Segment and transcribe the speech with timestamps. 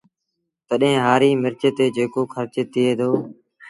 [0.67, 3.11] تڏهيݩ هآريٚ مرچ تي جيڪو کرچ ٿئي دو